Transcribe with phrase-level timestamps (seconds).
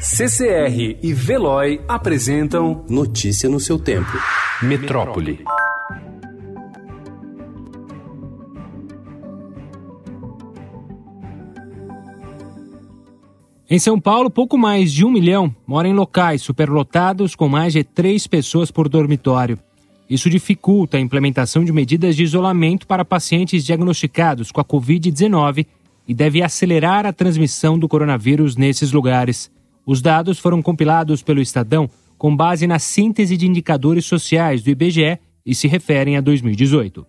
[0.00, 4.12] CCR e Veloy apresentam Notícia no seu tempo.
[4.62, 5.44] Metrópole.
[13.68, 17.82] Em São Paulo, pouco mais de um milhão mora em locais superlotados com mais de
[17.82, 19.58] três pessoas por dormitório.
[20.08, 25.66] Isso dificulta a implementação de medidas de isolamento para pacientes diagnosticados com a Covid-19
[26.06, 29.50] e deve acelerar a transmissão do coronavírus nesses lugares.
[29.88, 35.18] Os dados foram compilados pelo Estadão com base na síntese de indicadores sociais do IBGE
[35.46, 37.06] e se referem a 2018.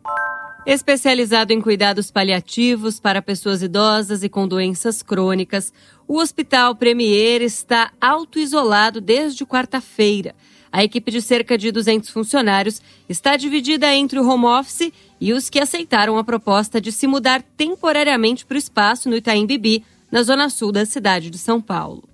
[0.66, 5.74] Especializado em cuidados paliativos para pessoas idosas e com doenças crônicas,
[6.08, 10.34] o Hospital Premier está auto-isolado desde quarta-feira.
[10.72, 15.50] A equipe de cerca de 200 funcionários está dividida entre o home office e os
[15.50, 20.24] que aceitaram a proposta de se mudar temporariamente para o espaço no Itaim Bibi, na
[20.24, 22.08] zona sul da cidade de São Paulo.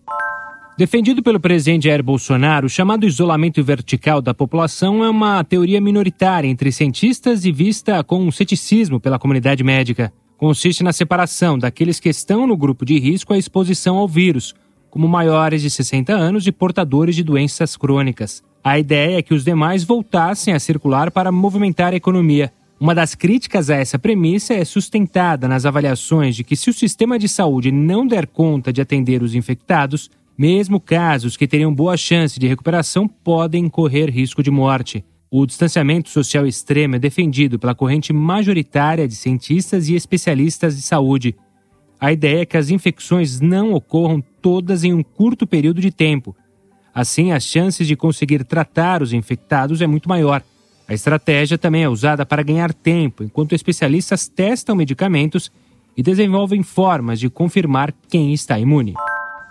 [0.78, 6.50] Defendido pelo presidente Jair Bolsonaro, o chamado isolamento vertical da população é uma teoria minoritária
[6.50, 10.12] entre cientistas e vista com um ceticismo pela comunidade médica.
[10.38, 14.54] Consiste na separação daqueles que estão no grupo de risco à exposição ao vírus,
[14.90, 18.44] como maiores de 60 anos e portadores de doenças crônicas.
[18.62, 22.52] A ideia é que os demais voltassem a circular para movimentar a economia.
[22.78, 27.18] Uma das críticas a essa premissa é sustentada nas avaliações de que, se o sistema
[27.18, 32.40] de saúde não der conta de atender os infectados, mesmo casos que teriam boa chance
[32.40, 35.04] de recuperação podem correr risco de morte.
[35.32, 41.36] O distanciamento social extremo é defendido pela corrente majoritária de cientistas e especialistas de saúde.
[42.00, 46.36] A ideia é que as infecções não ocorram todas em um curto período de tempo.
[46.94, 50.42] Assim, as chances de conseguir tratar os infectados é muito maior.
[50.88, 55.52] A estratégia também é usada para ganhar tempo, enquanto especialistas testam medicamentos
[55.98, 58.94] e desenvolvem formas de confirmar quem está imune.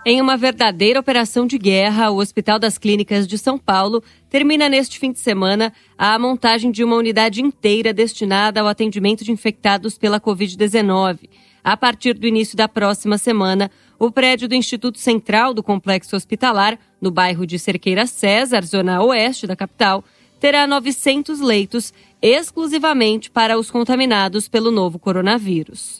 [0.07, 4.99] Em uma verdadeira operação de guerra, o Hospital das Clínicas de São Paulo termina neste
[4.99, 10.21] fim de semana a montagem de uma unidade inteira destinada ao atendimento de infectados pela
[10.21, 11.27] Covid-19.
[11.63, 16.77] A partir do início da próxima semana, o prédio do Instituto Central do Complexo Hospitalar,
[17.01, 20.03] no bairro de Cerqueira César, zona oeste da capital,
[20.39, 25.97] terá 900 leitos exclusivamente para os contaminados pelo novo coronavírus.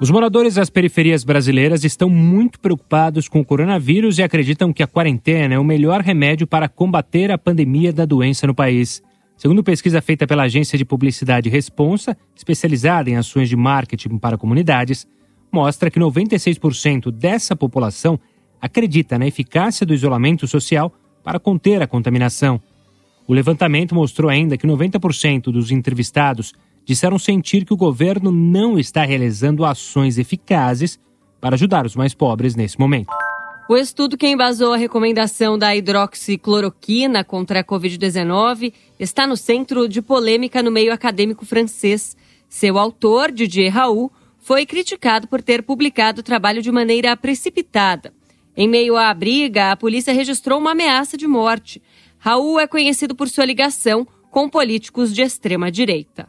[0.00, 4.88] Os moradores das periferias brasileiras estão muito preocupados com o coronavírus e acreditam que a
[4.88, 9.00] quarentena é o melhor remédio para combater a pandemia da doença no país.
[9.36, 15.06] Segundo pesquisa feita pela agência de publicidade Responsa, especializada em ações de marketing para comunidades,
[15.52, 18.18] mostra que 96% dessa população
[18.60, 22.60] acredita na eficácia do isolamento social para conter a contaminação.
[23.28, 26.52] O levantamento mostrou ainda que 90% dos entrevistados
[26.84, 30.98] disseram sentir que o governo não está realizando ações eficazes
[31.40, 33.12] para ajudar os mais pobres nesse momento.
[33.68, 40.02] O estudo que embasou a recomendação da hidroxicloroquina contra a Covid-19 está no centro de
[40.02, 42.14] polêmica no meio acadêmico francês.
[42.46, 48.12] Seu autor, Didier Raoult, foi criticado por ter publicado o trabalho de maneira precipitada.
[48.54, 51.82] Em meio à briga, a polícia registrou uma ameaça de morte.
[52.18, 56.28] Raul é conhecido por sua ligação com políticos de extrema direita.